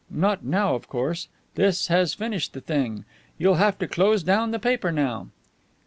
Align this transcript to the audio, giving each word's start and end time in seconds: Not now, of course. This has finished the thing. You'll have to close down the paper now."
Not 0.09 0.43
now, 0.43 0.73
of 0.73 0.87
course. 0.87 1.27
This 1.53 1.85
has 1.85 2.15
finished 2.15 2.53
the 2.53 2.59
thing. 2.61 3.05
You'll 3.37 3.59
have 3.61 3.77
to 3.77 3.87
close 3.87 4.23
down 4.23 4.49
the 4.49 4.57
paper 4.57 4.91
now." 4.91 5.27